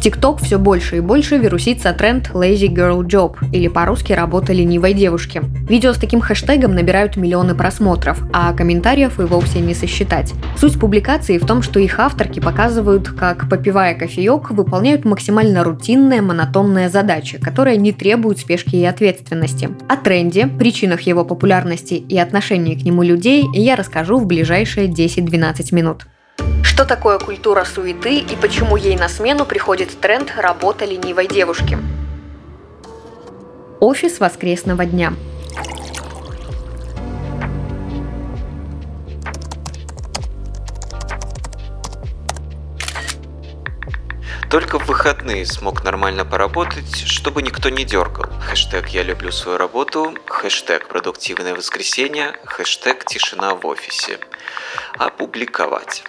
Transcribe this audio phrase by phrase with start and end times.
[0.00, 5.42] ТикТок все больше и больше вирусится тренд Lazy Girl Job, или по-русски «работа ленивой девушки».
[5.68, 10.32] Видео с таким хэштегом набирают миллионы просмотров, а комментариев и вовсе не сосчитать.
[10.56, 16.88] Суть публикации в том, что их авторки показывают, как, попивая кофеек, выполняют максимально рутинные, монотонные
[16.88, 19.68] задачи, которые не требуют спешки и ответственности.
[19.88, 25.74] О тренде, причинах его популярности и отношении к нему людей я расскажу в ближайшие 10-12
[25.74, 26.06] минут.
[26.80, 31.76] Что такое культура суеты и почему ей на смену приходит тренд «работа ленивой девушки»?
[33.80, 35.12] Офис воскресного дня.
[44.50, 48.24] Только в выходные смог нормально поработать, чтобы никто не дергал.
[48.40, 54.18] Хэштег «Я люблю свою работу», хэштег «Продуктивное воскресенье», хэштег «Тишина в офисе».
[54.96, 56.04] Опубликовать.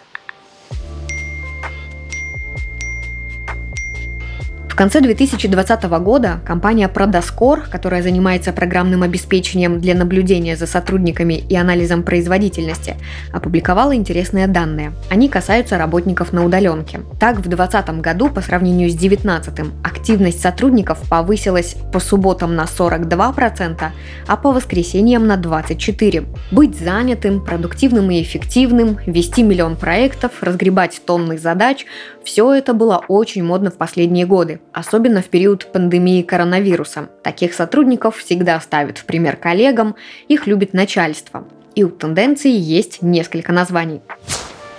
[4.82, 12.02] Конце 2020 года компания Prodascore, которая занимается программным обеспечением для наблюдения за сотрудниками и анализом
[12.02, 12.96] производительности,
[13.32, 14.94] опубликовала интересные данные.
[15.12, 17.02] Они касаются работников на удаленке.
[17.20, 23.84] Так, в 2020 году по сравнению с 2019 активность сотрудников повысилась по субботам на 42%,
[24.26, 26.26] а по воскресеньям на 24%.
[26.50, 31.86] Быть занятым, продуктивным и эффективным, вести миллион проектов, разгребать тонны задач–
[32.24, 37.10] все это было очень модно в последние годы особенно в период пандемии коронавируса.
[37.24, 39.96] Таких сотрудников всегда ставят в пример коллегам,
[40.28, 41.46] их любит начальство.
[41.76, 44.02] И у тенденции есть несколько названий.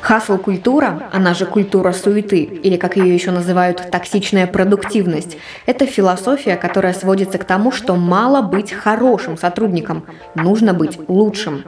[0.00, 6.92] Хасл-культура, она же культура суеты, или как ее еще называют токсичная продуктивность, это философия, которая
[6.92, 10.04] сводится к тому, что мало быть хорошим сотрудником,
[10.34, 11.62] нужно быть лучшим.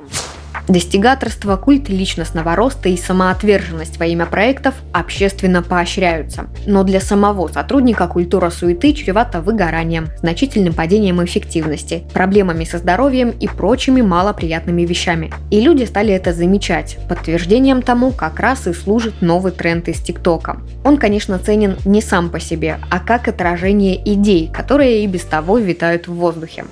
[0.68, 6.46] Достигаторство, культ личностного роста и самоотверженность во имя проектов общественно поощряются.
[6.66, 13.46] Но для самого сотрудника культура суеты чревата выгоранием, значительным падением эффективности, проблемами со здоровьем и
[13.46, 15.30] прочими малоприятными вещами.
[15.50, 16.96] И люди стали это замечать.
[17.10, 20.60] Подтверждением тому как раз и служит новый тренд из ТикТока.
[20.82, 25.58] Он, конечно, ценен не сам по себе, а как отражение идей, которые и без того
[25.58, 26.64] витают в воздухе.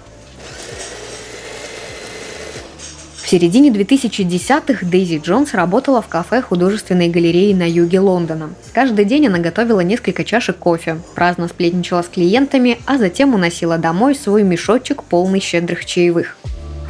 [3.32, 8.50] Середине 2010-х Дейзи Джонс работала в кафе художественной галереи на юге Лондона.
[8.74, 14.14] Каждый день она готовила несколько чашек кофе, праздно сплетничала с клиентами, а затем уносила домой
[14.14, 16.36] свой мешочек, полный щедрых чаевых.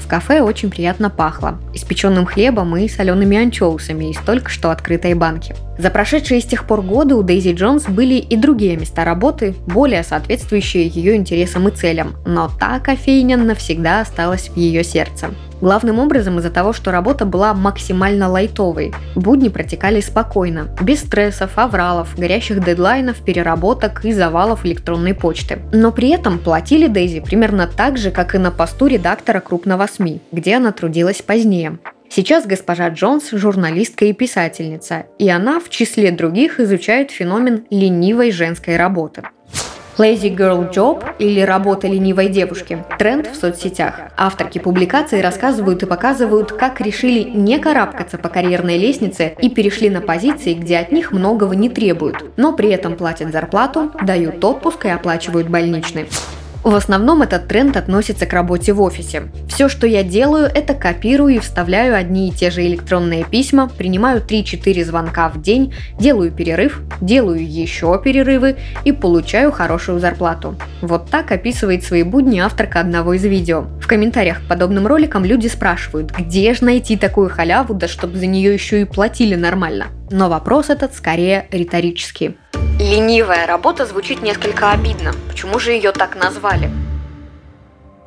[0.00, 5.54] В кафе очень приятно пахло– испеченным хлебом и солеными анчоусами из только что открытой банки.
[5.78, 10.02] За прошедшие с тех пор годы у Дейзи Джонс были и другие места работы, более
[10.02, 15.30] соответствующие ее интересам и целям, но та кофейня навсегда осталась в ее сердце.
[15.62, 18.92] Главным образом из-за того, что работа была максимально лайтовой.
[19.14, 25.60] Будни протекали спокойно, без стрессов, авралов, горящих дедлайнов, переработок и завалов электронной почты.
[25.72, 30.20] Но при этом платили Дейзи примерно так же, как и на посту редактора крупного СМИ,
[30.32, 31.78] где она трудилась позднее.
[32.14, 38.76] Сейчас госпожа Джонс– журналистка и писательница, и она в числе других изучает феномен ленивой женской
[38.76, 39.22] работы.
[39.96, 43.98] Lazy Girl Job или работа ленивой девушки– тренд в соцсетях.
[44.18, 50.02] Авторки публикации рассказывают и показывают, как решили не карабкаться по карьерной лестнице и перешли на
[50.02, 54.90] позиции, где от них многого не требуют, но при этом платят зарплату, дают отпуск и
[54.90, 56.08] оплачивают больничный.
[56.64, 59.24] В основном этот тренд относится к работе в офисе.
[59.48, 64.22] Все, что я делаю, это копирую и вставляю одни и те же электронные письма, принимаю
[64.22, 70.54] 3-4 звонка в день, делаю перерыв, делаю еще перерывы и получаю хорошую зарплату.
[70.82, 73.64] Вот так описывает свои будни авторка одного из видео.
[73.80, 78.26] В комментариях к подобным роликам люди спрашивают, где же найти такую халяву, да чтобы за
[78.26, 79.86] нее еще и платили нормально.
[80.10, 82.36] Но вопрос этот скорее риторический.
[82.82, 85.12] Ленивая работа звучит несколько обидно.
[85.28, 86.68] Почему же ее так назвали?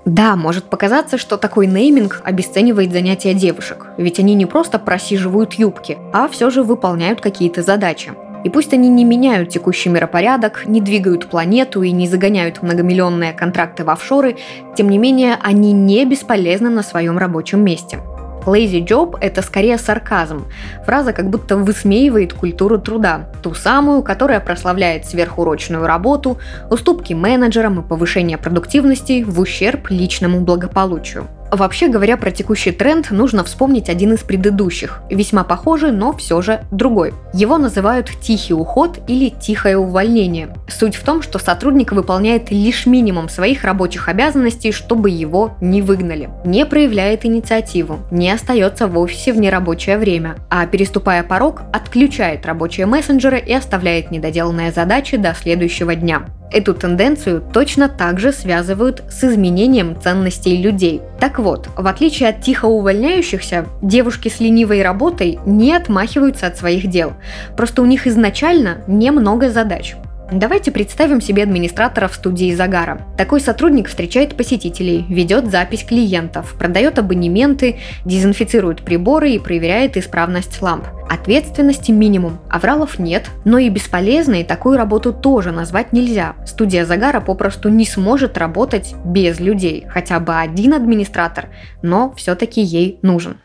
[0.03, 5.97] Да, может показаться, что такой нейминг обесценивает занятия девушек, ведь они не просто просиживают юбки,
[6.11, 8.11] а все же выполняют какие-то задачи.
[8.43, 13.85] И пусть они не меняют текущий миропорядок, не двигают планету и не загоняют многомиллионные контракты
[13.85, 14.35] в офшоры,
[14.75, 18.01] тем не менее они не бесполезны на своем рабочем месте–
[18.45, 20.45] Lazy job– это скорее сарказм.
[20.85, 26.37] Фраза как будто высмеивает культуру труда, ту самую, которая прославляет сверхурочную работу,
[26.69, 31.27] уступки менеджерам и повышение продуктивности в ущерб личному благополучию.
[31.55, 36.65] Вообще говоря про текущий тренд, нужно вспомнить один из предыдущих, весьма похожий, но все же
[36.69, 37.13] другой.
[37.33, 40.49] Его называют тихий уход или тихое увольнение.
[40.67, 46.29] Суть в том, что сотрудник выполняет лишь минимум своих рабочих обязанностей, чтобы его не выгнали.
[46.43, 52.85] Не проявляет инициативу, не остается в офисе в нерабочее время, а переступая порог, отключает рабочие
[52.85, 56.25] мессенджеры и оставляет недоделанные задачи до следующего дня.
[56.55, 61.01] Эту тенденцию точно так же связывают с изменением ценностей людей.
[61.19, 66.87] Так вот, в отличие от тихо увольняющихся, девушки с ленивой работой не отмахиваются от своих
[66.87, 67.11] дел.
[67.57, 69.97] Просто у них изначально немного задач.
[70.31, 73.01] Давайте представим себе администратора в студии Загара.
[73.15, 80.87] Такой сотрудник встречает посетителей, ведет запись клиентов, продает абонементы, дезинфицирует приборы и проверяет исправность ламп.
[81.07, 86.35] Ответственности минимум, авралов нет, но и бесполезной такую работу тоже назвать нельзя.
[86.47, 91.49] Студия Загара попросту не сможет работать без людей, хотя бы один администратор,
[91.83, 93.37] но все-таки ей нужен.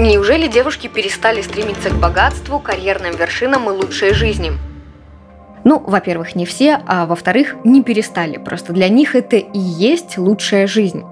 [0.00, 4.52] Неужели девушки перестали стремиться к богатству, карьерным вершинам и лучшей жизни?
[5.64, 8.38] Ну, во-первых, не все, а во-вторых, не перестали.
[8.38, 11.04] Просто для них это и есть лучшая жизнь.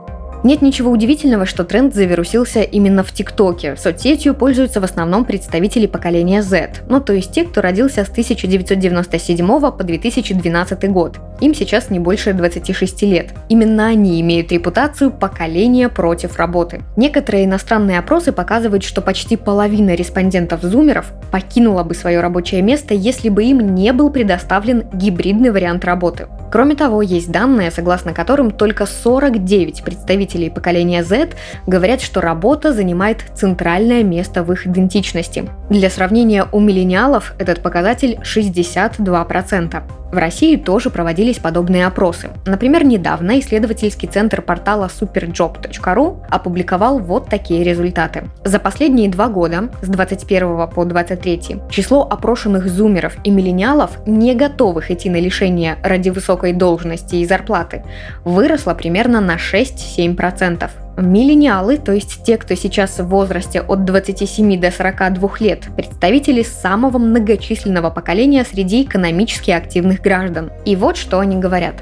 [0.42, 3.76] Нет ничего удивительного, что тренд завирусился именно в ТикТоке.
[3.76, 9.46] Соцсетью пользуются в основном представители поколения Z, ну то есть те, кто родился с 1997
[9.46, 11.18] по 2012 год.
[11.40, 13.30] Им сейчас не больше 26 лет.
[13.48, 16.82] Именно они имеют репутацию поколения против работы.
[16.96, 23.44] Некоторые иностранные опросы показывают, что почти половина респондентов-зумеров покинула бы свое рабочее место, если бы
[23.44, 26.28] им не был предоставлен гибридный вариант работы.
[26.52, 29.82] Кроме того, есть данные, согласно которым только 49
[30.30, 31.30] представителей поколения Z
[31.66, 35.48] говорят, что работа занимает центральное место в их идентичности.
[35.68, 39.99] Для сравнения, у миллениалов этот показатель 62%.
[40.12, 42.30] В России тоже проводились подобные опросы.
[42.46, 48.24] Например, недавно исследовательский центр портала superjob.ru опубликовал вот такие результаты.
[48.44, 51.40] За последние два года, с 21 по 23,
[51.70, 57.84] число опрошенных зумеров и миллениалов, не готовых идти на лишение ради высокой должности и зарплаты,
[58.24, 60.70] выросло примерно на 6-7%.
[61.00, 66.98] Миллениалы, то есть те, кто сейчас в возрасте от 27 до 42 лет, представители самого
[66.98, 70.50] многочисленного поколения среди экономически активных граждан.
[70.64, 71.74] И вот что они говорят.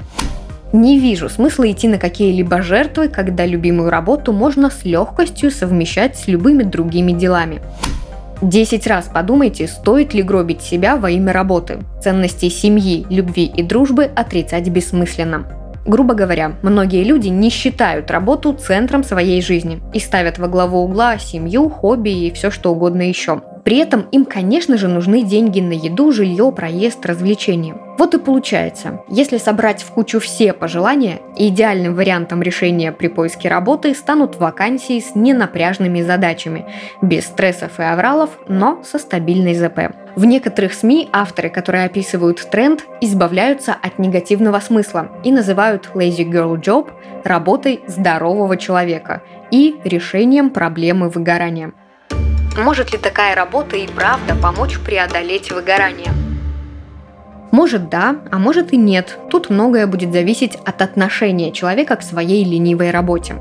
[0.71, 6.27] Не вижу смысла идти на какие-либо жертвы, когда любимую работу можно с легкостью совмещать с
[6.27, 7.61] любыми другими делами.
[8.41, 11.79] Десять раз подумайте, стоит ли гробить себя во имя работы.
[12.01, 15.45] Ценности семьи, любви и дружбы отрицать бессмысленно.
[15.85, 21.17] Грубо говоря, многие люди не считают работу центром своей жизни и ставят во главу угла
[21.17, 23.41] семью, хобби и все что угодно еще.
[23.69, 27.77] При этом им, конечно же, нужны деньги на еду, жилье, проезд, развлечения.
[27.99, 33.93] Вот и получается, если собрать в кучу все пожелания, идеальным вариантом решения при поиске работы
[33.93, 36.65] станут вакансии с ненапряжными задачами,
[37.03, 39.93] без стрессов и авралов, но со стабильной ЗП.
[40.15, 46.59] В некоторых СМИ авторы, которые описывают тренд, избавляются от негативного смысла и называют lazy girl
[46.59, 46.89] job
[47.23, 49.21] работой здорового человека
[49.51, 51.73] и решением проблемы выгорания.
[52.57, 56.11] Может ли такая работа и правда помочь преодолеть выгорание?
[57.51, 59.17] Может да, а может и нет.
[59.29, 63.35] Тут многое будет зависеть от отношения человека к своей ленивой работе.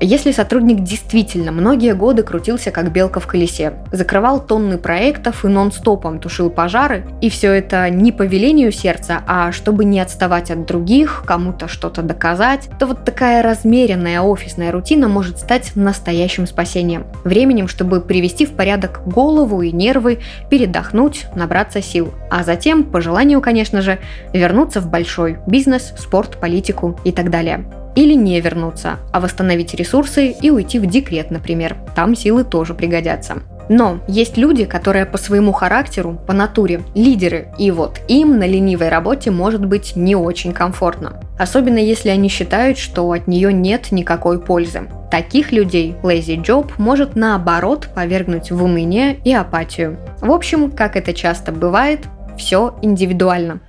[0.00, 6.20] Если сотрудник действительно многие годы крутился как белка в колесе, закрывал тонны проектов и нон-стопом
[6.20, 11.24] тушил пожары, и все это не по велению сердца, а чтобы не отставать от других,
[11.26, 17.06] кому-то что-то доказать, то вот такая размеренная офисная рутина может стать настоящим спасением.
[17.24, 20.18] Временем, чтобы привести в порядок голову и нервы,
[20.50, 22.12] передохнуть, набраться сил.
[22.30, 23.98] А затем, по желанию, конечно же,
[24.34, 27.64] вернуться в большой бизнес, спорт, политику и так далее.
[27.96, 31.76] Или не вернуться, а восстановить ресурсы и уйти в декрет, например.
[31.96, 33.38] Там силы тоже пригодятся.
[33.68, 38.88] Но есть люди, которые по своему характеру, по натуре, лидеры, и вот им на ленивой
[38.88, 41.20] работе может быть не очень комфортно.
[41.38, 44.82] Особенно если они считают, что от нее нет никакой пользы.
[45.10, 49.98] Таких людей lazy job может наоборот повергнуть в уныние и апатию.
[50.20, 52.00] В общем, как это часто бывает,
[52.38, 53.60] все индивидуально.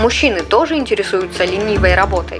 [0.00, 2.38] Мужчины тоже интересуются ленивой работой.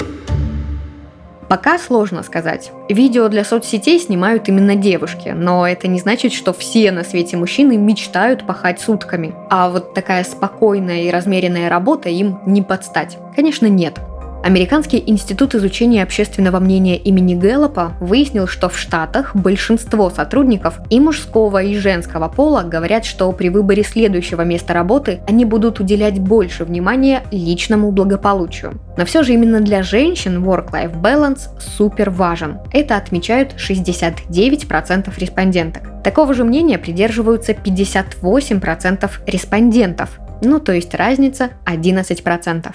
[1.51, 2.71] Пока сложно сказать.
[2.89, 7.77] Видео для соцсетей снимают именно девушки, но это не значит, что все на свете мужчины
[7.77, 9.35] мечтают пахать сутками.
[9.51, 13.19] А вот такая спокойная и размеренная работа им не подстать.
[13.35, 13.99] Конечно, нет.
[14.43, 21.63] Американский институт изучения общественного мнения имени Гэллопа выяснил, что в Штатах большинство сотрудников и мужского,
[21.63, 27.23] и женского пола говорят, что при выборе следующего места работы они будут уделять больше внимания
[27.31, 28.81] личному благополучию.
[28.97, 32.61] Но все же именно для женщин work-life balance супер важен.
[32.73, 36.03] Это отмечают 69% респонденток.
[36.03, 42.75] Такого же мнения придерживаются 58% респондентов, ну то есть разница 11%.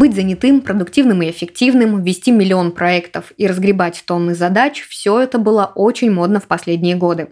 [0.00, 5.72] Быть занятым, продуктивным и эффективным, вести миллион проектов и разгребать тонны задач– все это было
[5.74, 7.28] очень модно в последние годы.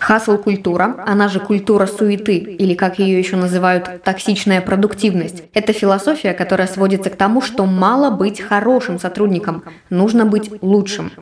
[0.00, 6.66] Хасл-культура, она же культура суеты, или как ее еще называют, токсичная продуктивность, это философия, которая
[6.66, 11.12] сводится к тому, что мало быть хорошим сотрудником, нужно быть лучшим.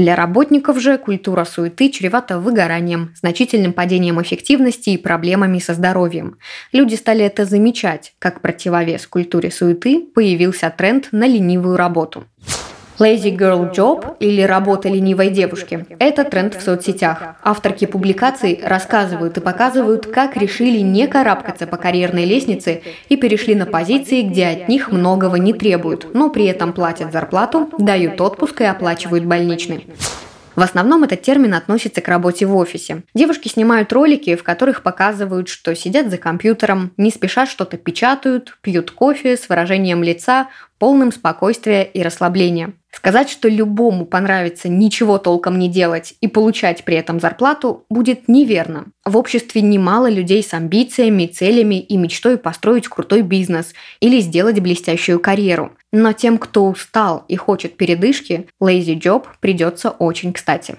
[0.00, 6.38] Для работников же культура суеты чревата выгоранием, значительным падением эффективности и проблемами со здоровьем.
[6.72, 8.14] Люди стали это замечать.
[8.18, 12.24] Как противовес культуре суеты появился тренд на ленивую работу.
[13.00, 17.36] Lazy Girl Job или работа ленивой девушки– это тренд в соцсетях.
[17.42, 23.64] Авторки публикаций рассказывают и показывают, как решили не карабкаться по карьерной лестнице и перешли на
[23.64, 28.64] позиции, где от них многого не требуют, но при этом платят зарплату, дают отпуск и
[28.64, 29.86] оплачивают больничный.
[30.54, 33.04] В основном этот термин относится к работе в офисе.
[33.14, 38.90] Девушки снимают ролики, в которых показывают, что сидят за компьютером, не спеша что-то печатают, пьют
[38.90, 42.74] кофе с выражением лица, полным спокойствия и расслабления.
[42.92, 48.86] Сказать, что любому понравится ничего толком не делать и получать при этом зарплату, будет неверно.
[49.04, 55.20] В обществе немало людей с амбициями, целями и мечтой построить крутой бизнес или сделать блестящую
[55.20, 55.72] карьеру.
[55.92, 60.76] Но тем, кто устал и хочет передышки, Lazy Job придется очень кстати.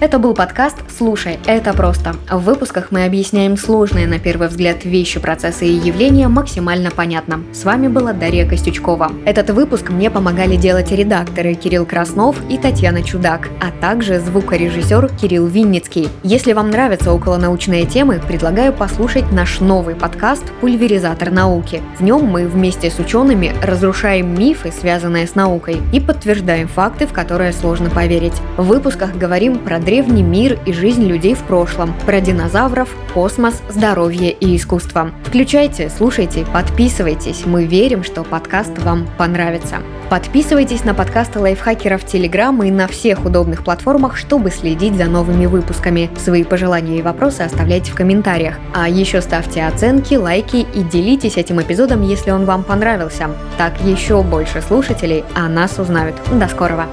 [0.00, 2.14] Это был подкаст «Слушай, это просто».
[2.30, 7.40] В выпусках мы объясняем сложные на первый взгляд вещи, процессы и явления максимально понятно.
[7.52, 9.10] С вами была Дарья Костючкова.
[9.24, 15.46] Этот выпуск мне помогали делать редакторы Кирилл Краснов и Татьяна Чудак, а также звукорежиссер Кирилл
[15.46, 16.08] Винницкий.
[16.22, 21.82] Если вам нравятся околонаучные темы, предлагаю послушать наш новый подкаст «Пульверизатор науки».
[21.98, 27.12] В нем мы вместе с учеными разрушаем мифы, связанные с наукой, и подтверждаем факты, в
[27.12, 28.40] которые сложно поверить.
[28.56, 34.30] В выпусках говорим про древний мир и жизнь людей в прошлом, про динозавров, космос, здоровье
[34.32, 35.12] и искусство.
[35.24, 37.46] Включайте, слушайте, подписывайтесь.
[37.46, 39.76] Мы верим, что подкаст вам понравится.
[40.10, 46.10] Подписывайтесь на подкасты лайфхакеров Телеграм и на всех удобных платформах, чтобы следить за новыми выпусками.
[46.18, 48.56] Свои пожелания и вопросы оставляйте в комментариях.
[48.74, 53.30] А еще ставьте оценки, лайки и делитесь этим эпизодом, если он вам понравился.
[53.56, 56.16] Так еще больше слушателей о нас узнают.
[56.30, 56.84] До скорого!